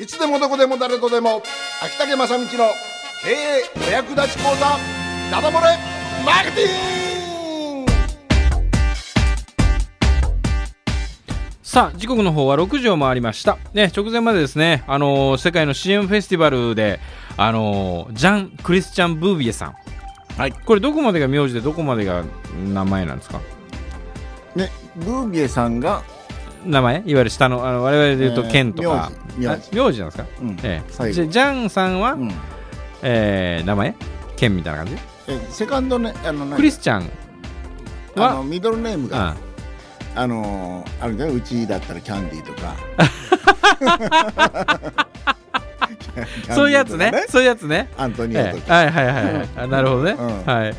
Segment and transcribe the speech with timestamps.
[0.00, 1.42] いつでもどこでも誰とでも
[1.82, 4.78] 秋竹正道の経営お役立ち講座
[5.30, 5.76] ダダ漏れ
[6.24, 7.92] マーケティング。
[11.62, 16.98] さあ時刻の方は6時を回りました、ね、直前までですね、あのー世界の CM フェスティバルで、
[17.36, 19.74] あのージャン・クリスチャン・ブービエさん、
[20.36, 20.52] はい。
[20.52, 22.24] これどこまでが名字でどこまでが
[22.72, 23.40] 名前なんですか？
[24.56, 26.02] ねブービエさんが
[26.64, 26.96] 名前？
[27.06, 30.56] いわゆる下のあの我々で言うとえーケンとか、名字あ名字なんですか、うん。
[30.62, 31.12] ええ。
[31.12, 32.32] じゃジャンさんは、うん。
[33.02, 33.94] えー名前？
[34.36, 34.96] ケンみたいな感じ？
[35.28, 37.10] えセカンドねあの何クリスチャン
[38.16, 38.32] は？
[38.32, 39.28] あのミドルネームが。
[39.28, 39.36] あ
[40.16, 40.26] あ。
[40.26, 42.74] のーあるねうちだったらキャンディーとか。
[46.54, 47.24] そういうやつね。
[47.28, 47.88] そういうやつね。
[47.96, 49.48] アントニオえとか、えはいはいはいはい。
[49.56, 50.44] あなるほどね、うん。
[50.44, 50.74] はい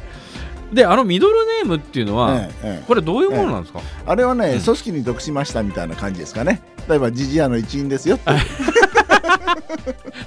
[0.71, 2.83] であのミドルネームっていうのは、ええええ。
[2.87, 4.61] これどういうものなんですか、あれはね、うん。
[4.61, 6.61] 組織に属しましたみたいな感じですかね。
[6.87, 8.31] 例えばジジアの一員ですよって。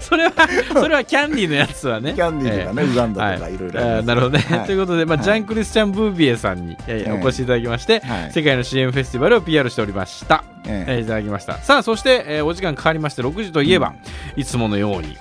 [0.00, 0.32] それは
[0.74, 2.12] それはキャンディーのやつはね。
[2.16, 3.54] キャンディーとかね、ウガンダとかはい。
[3.54, 4.66] いろいろなるほどね、はい。
[4.66, 5.24] ということで、まあはい。
[5.24, 7.22] ジャン・クリスチャン・ブービエさんに、えーええ。
[7.24, 8.32] お越しいただきまして、はい。
[8.32, 10.92] 世界の CM フェスティバルを PR しておりました、ええ。
[10.98, 11.58] ーいただきました。
[11.58, 13.94] さあそして、えーお時間かかりまして6時といえば、
[14.36, 15.16] いつものように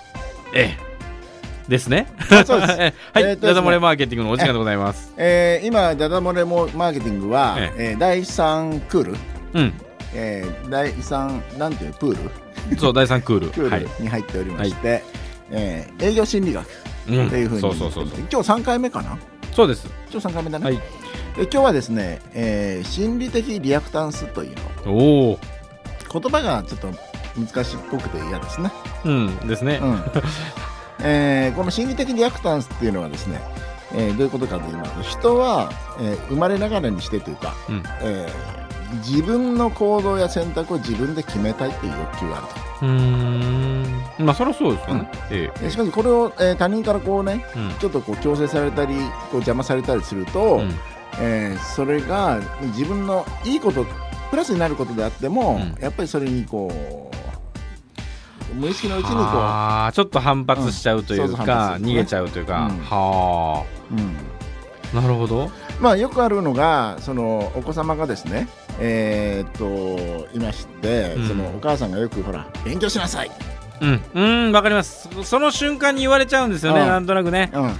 [0.53, 0.92] ええ
[1.67, 2.07] ですね。
[2.29, 2.73] あそうです。
[2.73, 3.35] え ーはい、えーね。
[3.37, 5.13] ダダ漏れマーケティングのお時間でございます。
[5.17, 9.15] えー今ダダ漏れもマーケティングは、ええー第3クール、
[9.53, 9.73] うん。
[10.13, 12.17] えー第3なんていうプー
[12.71, 12.77] ル？
[12.77, 13.47] そう第3クール。
[13.51, 13.79] クーはい。
[13.81, 15.03] ルに入っておりまして、
[15.51, 16.67] えー営業心理学
[17.09, 17.27] うん。
[17.27, 18.19] っていうふうに、そうそうそうそう。
[18.31, 19.17] 今日3回目かな？
[19.53, 19.87] そうです。
[20.11, 20.75] 今日3回目だね、はい。
[20.75, 20.81] で
[21.43, 24.55] 今日はですね、えー心理的リアクタンスという
[24.85, 24.91] の。
[24.93, 25.39] おお
[26.11, 26.89] 言葉がちょっと
[27.35, 28.71] 難しっぽくて嫌ですね、
[29.05, 29.35] うん。
[29.47, 30.01] ですね、うん
[31.03, 33.41] えーこの心理的リアクタンスっていうのはですね、
[33.93, 37.83] えーどういうことかと言いますと人は、えー生まれながらにしてというか、うん。
[38.01, 38.63] えー
[39.03, 42.47] 自分の行動や選択を自分で決めたいという欲求がある
[42.83, 44.03] うーん。
[44.19, 47.73] まあそりゃそうですよね、えとでしかしこれを、えー他人からこうねえうん。
[47.79, 50.71] ちょっとこう強制されたりこう邪魔されたりすると、うん。
[51.19, 53.83] えーそれが自分のいいこと
[54.29, 55.81] プラスになることであっても、うん。
[55.81, 56.71] やっぱりそれにこ
[57.11, 57.15] う
[58.53, 62.77] 無意識のうちにこあーちょっと反発しちゃうというか、発するね逃げちゃうというか、うん。
[62.79, 64.15] はう、うん
[64.93, 65.01] あ。
[65.01, 65.51] なるほど。
[65.79, 68.47] まあよくあるのがそのお子様がですね
[68.79, 69.51] えーっ
[70.29, 71.27] といまして、うん。
[71.27, 73.31] そのお母さんがよくほら勉強しなさい、
[73.81, 74.01] うん。
[74.13, 75.09] うんわかります。
[75.13, 76.87] そその瞬間に言われちゃうんですよね、うん。
[76.87, 77.51] なんとなくね。
[77.53, 77.73] うん、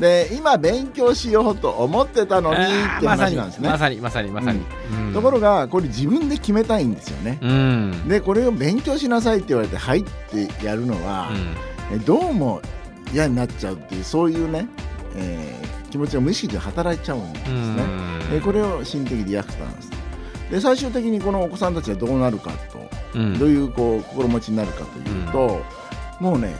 [0.00, 4.62] で今勉強しようと思ってたのにって話なんですね、まさにまさにまさに、
[4.92, 5.12] うん。
[5.12, 8.08] ところがこれ自分で決めたいんですよね、うん。
[8.08, 11.28] でこれを勉強しなさいって言われて「はい」ってやるのは、
[11.92, 11.96] うん。
[11.96, 12.62] えどうも
[13.12, 14.66] 嫌になっちゃうっていうそういうね、
[15.16, 17.82] えー気持ちが無意識で働いちゃうんですね。
[17.82, 18.30] うん。
[18.30, 19.90] でこれを心的リアクタンス
[20.50, 23.38] で最終的にこのお子さんたちはどうなるかと、うん。
[23.38, 25.62] どういうこう心持ちになるかというと、
[26.20, 26.54] もうね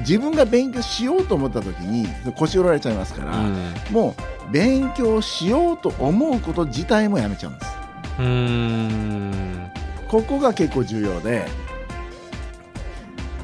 [0.00, 2.06] 自分が勉強しようと思った時に
[2.36, 3.72] 腰折られちゃいますから、うん。
[3.90, 4.14] も
[4.48, 7.72] う勉強しようと思うこと自体もやめちゃうんです。
[8.18, 9.70] うーん。
[10.08, 11.46] ここが結構重要で、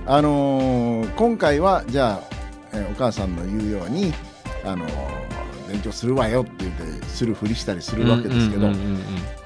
[0.07, 2.37] あのー今回はじゃあ、
[2.73, 4.13] えーお母さんの言うように、
[4.65, 4.91] あのー
[5.69, 8.69] 勉強するわよって言ってするふりしたりするわけですけど、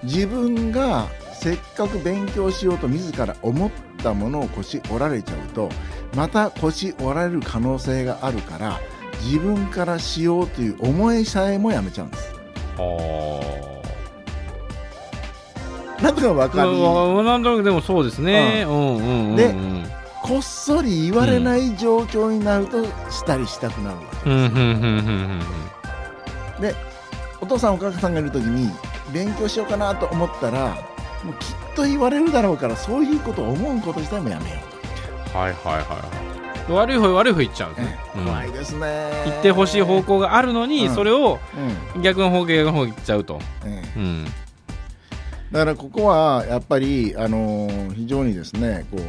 [0.02, 3.70] 自分がせっかく勉強しようと自ら思っ
[4.02, 5.70] たものを腰折られちゃうと
[6.14, 8.80] また腰折られる可能性があるから
[9.22, 12.34] 自分からしようという思いさえもやめちゃうんです。
[12.76, 13.80] は
[16.02, 18.64] なんとかわあかりうんなんとなくでもそうですね、
[19.36, 19.54] で
[20.22, 24.68] こっそり言われない状況になるとしたりしたくなるわけうんうんうんうんう
[25.38, 25.40] ん
[27.42, 28.70] お父さんお母さんがいる時に
[29.12, 30.76] 勉強しようかなと思ったら
[31.24, 34.69] もうきっと言われるだろうからそういうことを思うこと自体もやめよう
[35.32, 36.26] はいはいはいは
[36.68, 36.72] い。
[36.72, 38.24] 悪い方へ悪い方行っちゃうね、うん。
[38.24, 39.10] 怖いですね。
[39.26, 40.94] 行ってほしい方向があるのに、うん。
[40.94, 41.38] それを
[41.96, 43.98] うん逆の方向逆の方向行っちゃうと、ええ。
[43.98, 49.00] うん、だからここはやっぱり、あのー非常にですねこう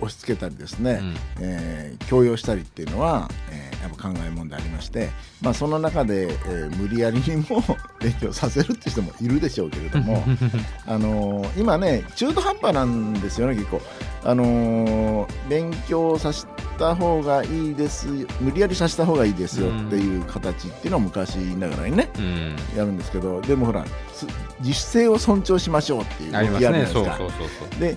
[0.00, 1.14] 押し付けたりですね、うん。
[1.40, 5.08] えー強要したりっていうのは、えーやっぱ考えもんでありまして、
[5.40, 7.62] まあ、その中で、えー無理やりにも
[7.98, 10.22] 勉強させるって人もいるでしょうけれども
[10.86, 13.80] あのー今ね中途半端なんですよね結構、
[14.24, 16.46] あのー勉強させ
[16.78, 18.06] た方がいいです
[18.40, 24.26] 無理やりさせた方がいいですよっていう形っていうのは昔ながらにねうん、やるんですけどでもほらす
[24.60, 26.58] 自主性を尊重しましょうっていう動きあるね。
[26.58, 27.00] じゃないですか。
[27.00, 27.80] そうそうそうそう。
[27.80, 27.96] で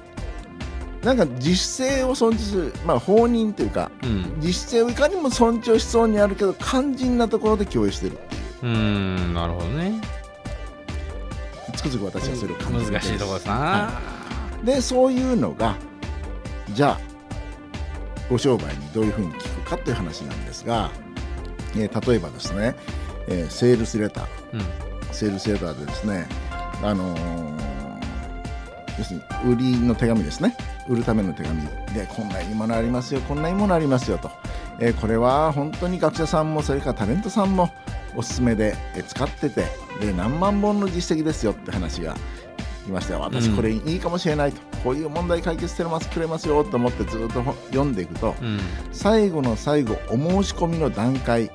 [1.03, 4.35] なんか自主性を尊重する、まあ、放任というかうん。
[4.39, 8.17] 自主性をいかにも尊重しそうにあるけど肝心なところで共有してる
[8.61, 8.67] う。
[8.67, 9.99] んなるほどね。
[11.75, 14.01] つくづく私はそれを感じて難しいところですな、は
[14.63, 15.75] でそういうのが
[16.71, 16.99] じゃあ
[18.29, 20.89] ご商売にどういうふうに聞くかという話なんですが、
[21.75, 22.75] えー例えばですね、
[23.27, 24.25] えーセールスレター。
[24.53, 24.61] うん。
[25.13, 26.27] セールスレターでですね、
[26.81, 27.63] あのー
[28.97, 30.55] 要するに売りの手紙ですね
[30.87, 31.61] 売るための手紙
[31.93, 34.31] でこんないいものありますよこんないいものありますよと、
[34.79, 37.69] えーこれは本当に学者さんもそれからタレントさんも
[38.15, 39.65] おすすめで、えー使ってて
[39.99, 42.15] で何万本の実績ですよって話が
[42.85, 43.21] 来ましたよ。
[43.21, 43.55] 私うん。
[43.55, 48.59] これいいかもしれないと、こういう問題解決してますくれますよと思ってずっと読んでいくと、うん。
[48.91, 51.45] 最後の最後お申し込みの段階。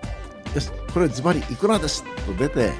[0.55, 2.73] よしこれズバリいくらですと出て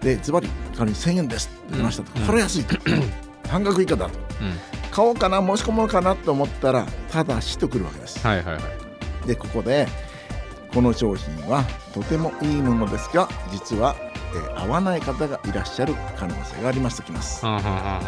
[0.00, 2.26] でズバリ仮に1000円ですって出ましたと、うん。
[2.26, 2.76] これ安いと。
[3.48, 4.18] 半額以下だと。
[4.40, 8.24] うん買おうかな申し込もうかなと思ったらただしとくるわけです。
[8.24, 9.26] はいはいはい。
[9.26, 9.88] でここで
[10.72, 14.14] この商品はとてもいいものですが実は、えー
[14.64, 18.02] 合わない方がいらっしゃる可能性がありますときます、はんはんはんはん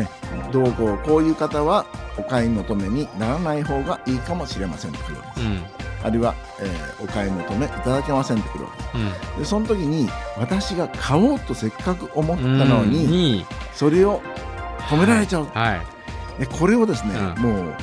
[0.00, 0.08] ね、
[0.52, 1.84] どうこうこういう方は
[2.16, 5.50] お買い求めにならない方がいいかもしれませんとくるわけです。
[5.50, 5.62] うん。
[6.02, 9.08] あるいは、えーお買い求めいただけませんってくるわけうん。
[9.08, 12.58] ですでその時に私が買おうとせっかく思ったうん。
[12.68, 14.20] のに、にそれを
[14.88, 15.80] 止められちゃう、はい
[16.40, 17.42] でこれをですね、うん。
[17.42, 17.74] もう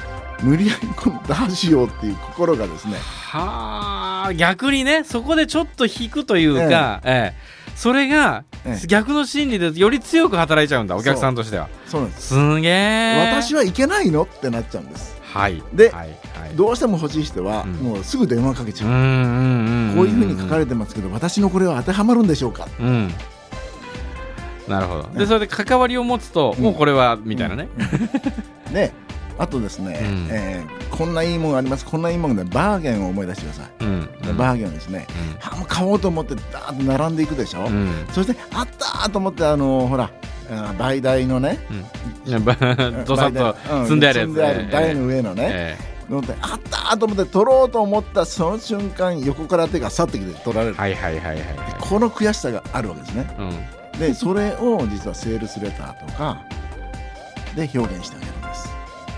[0.41, 7.57] 無理やりこの出しようっていう心がですねはあ逆にねそこでちょっと引くというか、ええ。
[7.75, 8.87] それがええ。
[8.87, 11.69] 逆の心理でより強く働いちゃうんだお客さんとしては。
[11.85, 12.27] そうなんです。
[12.27, 15.15] すげえ私はいけないのってなっちゃうんです。
[15.21, 15.63] はい。
[15.73, 16.09] ではい。
[16.09, 16.55] はい。
[16.55, 17.73] どうしても欲しい人は、うん。
[17.73, 22.67] もうすぐ電話かけちゃう、こういうふうに書かれてますけど私のこれは当てはまるんでしょうか？
[22.79, 23.13] うん
[24.67, 25.03] なるほど。
[25.13, 26.63] でねそれで関わりを持つと、うん。
[26.63, 27.67] もうこれはみたいなね、
[28.71, 28.91] で
[29.37, 30.27] あとですね、うん。
[30.29, 31.85] えーこんないいものがあります。
[31.85, 34.09] こんないいものでバーゲンを思い出してください、うん。
[34.23, 35.05] でバーゲンですね、
[35.41, 37.65] あもう買おうと思ってダーッと並んでいくでしょ、うん。
[37.67, 40.09] うんそしてあったーと思ってあのほら
[40.49, 41.59] あ売台のね
[43.05, 43.83] どさっとうん。
[43.83, 44.29] 積んであるやつ。
[44.29, 45.77] 積んである台の上のね、え
[46.09, 51.45] 乗ってあったーと思って取ろうと思ったその瞬間横から手が去ってきて取られる、えはいはいはいはいはい。
[51.79, 53.35] この悔しさがあるわけですね。
[53.37, 53.53] うん
[53.99, 56.41] でそれを実はセールスレターとか
[57.55, 58.69] で表現してあげるんです。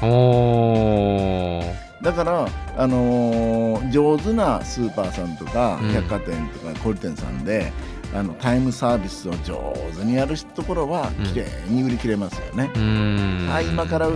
[0.01, 1.73] おー。
[2.01, 2.47] だから、
[2.77, 5.91] あのー上手なスーパーさんとかうん。
[5.91, 7.73] 百貨店とか小売店さんで、
[8.15, 11.25] あのタイムサービスを上手にやるところはうん。
[11.25, 13.53] 綺麗に売り切れますよね、うーん。
[13.53, 14.09] あ今から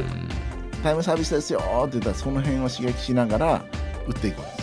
[0.81, 3.65] タイムサービスですよって言ったらその辺を刺激しながら
[4.07, 4.62] 売っていくわけで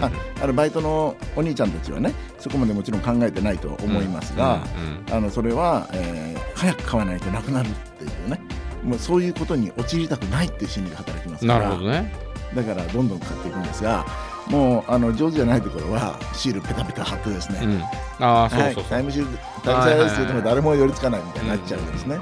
[0.00, 0.10] あ
[0.42, 4.62] あのバイトのお兄ちゃんたちはねそこまでもちろん考えてないと思いますが、
[5.08, 8.40] うんあのそれは、えー早く買わないとなくなるっていうね。
[8.84, 12.12] もうそういうことに陥りたくないっていう心理が働きますかならるほどね。
[12.54, 14.06] だからどんどん買っていくんですが
[14.48, 17.82] もうあの上手じゃないところはシールペタペタ貼ってですね、うん。
[18.24, 22.18] ああそうはいタイムシールタイムサービスって言っても誰も寄りつかないみたいになっちゃうんですね。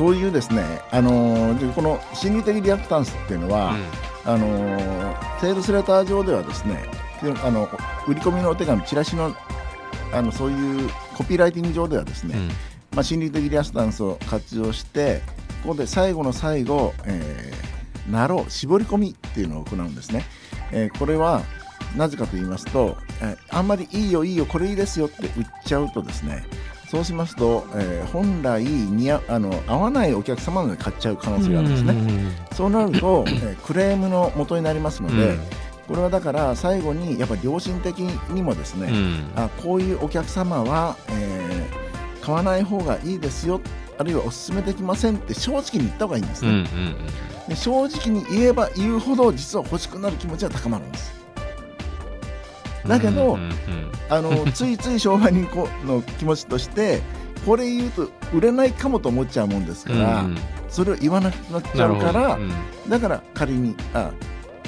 [0.00, 3.74] そういうですね、あのーでこの心理的リアクタンスっていうのは、
[4.24, 6.82] あのーセールスレター上ではですね
[7.44, 7.68] あの
[8.08, 9.36] 売り込みのお手紙チラシの
[10.10, 12.48] あのそういうコピーライティング上ではですね、うん。
[12.94, 15.20] まあ、心理的リアクタンスを活用して
[15.64, 20.24] ここで最後の最後、えー、なろう絞り込みっていうのを行うんですね、
[20.72, 21.42] えーこれは
[21.94, 26.42] なぜかと言いますと、えーあんまりいいよいいよこれいいですよって売っちゃうとですね
[26.90, 35.40] そうしますと、えー本来似合あの合わないお客様まで買っちゃう可能性があるんですね、うんそうなると、えークレームの元になりますので、うん。
[35.86, 39.32] これはだから最後にやっぱり良心的にもですね、うん。
[39.36, 41.80] あこういうお客様は、えー
[42.20, 43.62] 買わない方がいいですよ
[43.96, 47.48] あるいはお勧めできませんって正直に言った方がいいんですうんね、うん。
[47.48, 51.19] で正直に言えば言うほど実は欲しくなる気持ちは高まるんです
[52.86, 53.52] だけどうんうん
[54.08, 55.48] あのついつい商売人
[55.86, 57.00] の気持ちとして
[57.46, 60.36] これ言うと売れないかもと思っちゃうもんですから、うん。
[60.68, 62.50] それを言わなくなっちゃうから、うん。
[62.88, 64.10] だから仮にあ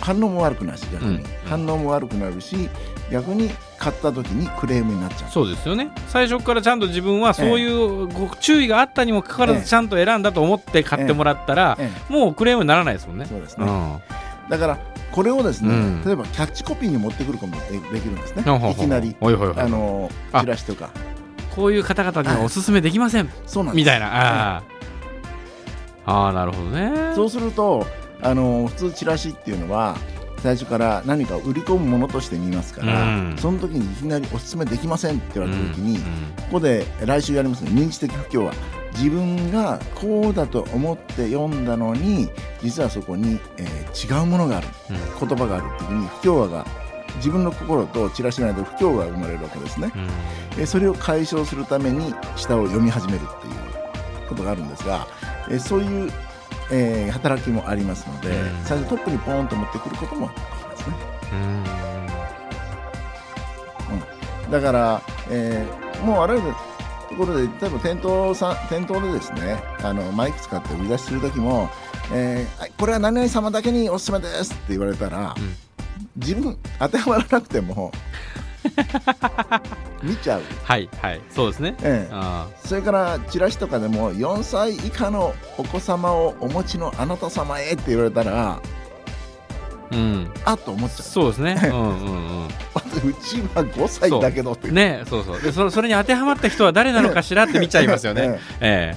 [0.01, 1.25] 反応も悪くなるし逆に、うん。
[1.45, 2.71] 反応も悪くなるし
[3.11, 5.31] 逆に買った時にクレームになっちゃう。
[5.31, 5.91] そうですよね。
[6.09, 9.61] 最初からちゃんと自分はそういうご注意があったにもかかわらええ。
[9.61, 11.91] ずちゃんと選んだと思って買ってもらったらえ。
[12.09, 13.27] もうクレームにならないですもんね。
[13.27, 14.01] そうですね、うん
[14.49, 14.79] だから
[15.13, 16.03] これをですね、うん。
[16.05, 18.43] 例えばキャッチコピーに持ってくることもでできるんですね。
[18.43, 20.41] ほうほうほういきなりあのあ。
[20.41, 20.91] チラシとか。
[21.55, 23.31] こういう方々にはおすすめできません。
[23.47, 24.57] そうなんみたいな。
[24.57, 24.63] あー
[26.07, 27.15] あーなるほどね。
[27.15, 27.87] そうすると
[28.23, 29.97] あの普通チラシっていうのは
[30.39, 33.37] 最初から何かを売り込むものとして見ますから、うん。
[33.39, 36.03] その時にいきなりお勧めできませんって言われた時に、うん。
[36.03, 37.71] ここで来週やりますね。
[37.71, 38.55] 認知的不協和
[38.95, 42.31] 自分がこうだと思って読んだのに
[42.63, 44.69] 実はそこに、えー違うものがある。
[44.91, 45.29] うん。
[45.29, 46.67] 言葉がある時に不協和が
[47.17, 50.09] 自分の心とチラシの間で不協和が生まれるわけですね、うん。
[50.59, 53.55] えーそれを解消するために下を読み始めるっていう
[54.29, 55.07] ことがあるんですが、
[55.49, 56.13] えーそういう、
[56.71, 58.33] えー働きもありますので、う
[58.63, 58.65] ん。
[58.65, 60.97] 最初トップにポーンと持ってくることもできますね。
[64.47, 64.51] うん。
[64.51, 66.49] だから、えーもうあらゆる
[67.13, 71.69] ところで例えば店頭さん店頭でですねあのマイク使って売り出しする時も、
[72.13, 75.55] えーはいこれは何々様だけにおすすめですって言われたら、うん。
[76.17, 77.93] 自分当てはまらなくても
[80.03, 81.21] 見ちゃう、はいはい。
[81.31, 81.77] そうですね。
[81.83, 82.13] ええ。
[82.13, 88.61] あそれからチラシとかでも4歳以下のお子様をお持ちのあなた様へって言われたらー
[89.93, 90.31] うん。
[90.45, 91.03] あっと思っちゃう。
[91.03, 91.61] そうですね。
[91.71, 92.47] うんうんうん。
[92.47, 95.41] うちは5歳だけどってねそうそう。
[95.41, 98.39] でそそれに当てはまった人は誰なのかしらって見ちゃいますよね。
[98.61, 98.95] え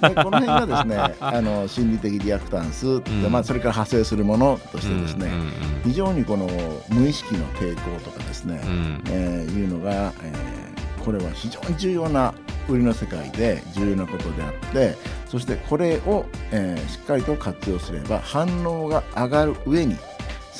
[0.00, 3.22] でこの辺がですね あの心理的リアクタンス、ん。
[3.22, 5.50] でまあ、それから派生するものとえしてですね、うんうん
[5.82, 6.46] 非常にこの
[6.90, 9.02] 無意識の抵抗とかですね、うん。
[9.08, 10.70] えーいうのが、えー
[11.04, 12.34] これは非常に重要な
[12.68, 14.98] 売りの世界で重要なことであって
[15.30, 19.96] そしてこれを、えーしっかりと活用すれば反応が上がる上に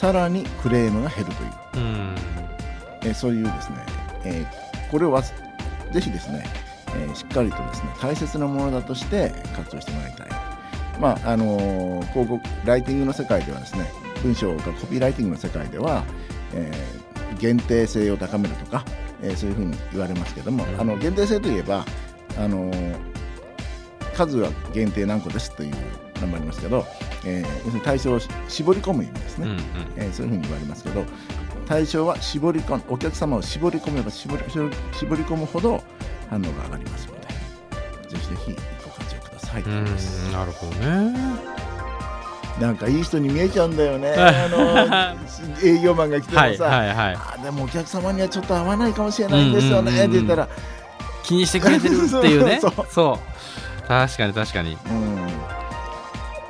[0.00, 2.14] さらにクレームが減るという、うん。
[3.02, 3.76] えーそういうですね、
[4.24, 5.34] えーこれをわす
[5.92, 6.44] ぜひですね、
[6.88, 10.28] えーしっかりとですね大切なものだとして活用してもらいたい。
[10.98, 13.90] まああのー広告ライティングの世界ではですね
[14.22, 16.02] 文章がコピーライティングの世界では、
[16.54, 17.00] えー
[17.38, 18.84] 限定性を高めるとか、
[19.22, 20.80] えーそういうふうに言われますけども、うん。
[20.80, 21.84] あの限定性といえば、
[22.38, 22.96] あのー
[24.14, 25.74] 数は限定何個ですという
[26.20, 26.86] のもありますけど、
[27.24, 29.46] えー要するに対象をし絞り込む意味ですね。
[29.46, 29.58] うんうん。
[29.96, 31.04] えーそういうふうに言われますけど
[31.66, 34.42] 対象は絞り込むお客様を絞り込めば絞り
[34.92, 35.82] 絞り込むほど
[36.28, 37.26] 反応が上がりますので
[38.08, 39.84] ぜひぜひご活用ください、うん
[40.32, 41.60] なるほどね。
[42.60, 44.12] なんかいい人に見えちゃうんだよね。
[44.18, 45.16] あの
[45.64, 47.16] 営業マンが来てもさ、はいはいはい。
[47.16, 50.48] あでもお客様にはちょっと合わないかもしれないんですよね、うんうんって言ったら、
[51.22, 52.60] 気にしてくれてるっていうね。
[52.90, 53.88] そう。
[53.88, 54.76] 確かに確かに。
[54.90, 55.16] うん、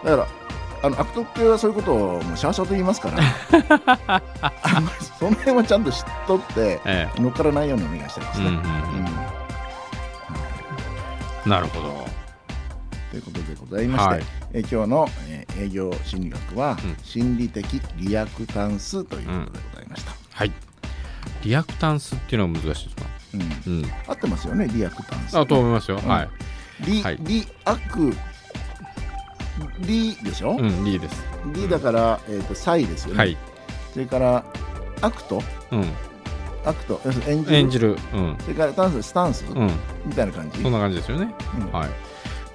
[0.04, 0.26] だから
[0.82, 4.22] あの悪徳系はそういうことをもうシャーシャーと言いますから
[5.18, 8.46] その辺はちゃんと知っとってえ乗っからないようにお願いしたいですね。
[8.46, 8.60] えうんうん。
[11.44, 11.50] うん。
[11.50, 12.08] なるほど。
[13.10, 14.25] ということでございまして、はい。
[14.52, 16.96] えー今日の、えー営業心理学は、うん。
[17.02, 20.12] 心理的リアクタンスということでございました。
[20.32, 20.52] はい。
[21.42, 23.02] リアクタンスっていうのは難しいですか？
[23.34, 23.40] うん。
[23.40, 23.90] うん。
[24.06, 25.38] 合ってますよね、リアクタンス。
[25.38, 25.99] あと思いますよ。
[26.02, 26.08] うん。
[26.08, 26.28] はい。
[26.87, 27.18] リ、はい。
[27.20, 28.14] リアク、
[29.80, 31.22] リでしょ、うんいいです。
[31.54, 33.18] リだから、えー、とサイですよね。
[33.18, 33.36] はい。
[33.92, 34.44] それから、
[35.00, 35.84] アクト、うん。
[36.64, 37.96] アクト、要するに演じる。
[38.12, 38.36] うん。
[38.40, 39.70] それからタンス、スタンス、うん。
[40.04, 40.62] みたいな感じ？
[40.62, 41.34] そんな感じですよね。
[41.58, 41.72] うん。
[41.72, 41.88] はい。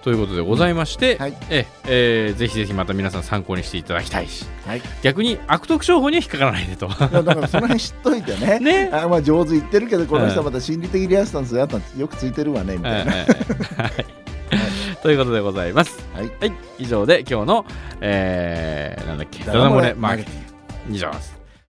[0.04, 1.36] ということでございまして、はい。
[1.50, 4.46] ええーぜひぜひまた皆さん参考にしていただきたいし。
[4.68, 4.78] はい。
[4.78, 6.86] い逆に悪徳商法には引っかからないでと。
[6.86, 8.60] やだからその辺知っといてね。
[8.62, 8.90] ね。
[8.94, 13.14] あまあ上手言ってるけど、この人うんはまた心理的リアクタンスやったよくついてるわね、みたいな。
[13.14, 13.26] え
[13.80, 13.82] え。
[13.82, 14.25] はい
[15.06, 16.04] ということでございます。
[16.16, 16.32] はい。
[16.40, 17.66] はい、以上で今日の、
[18.02, 21.35] えー、なんだっけ、ダダ漏れマーケティング以上です。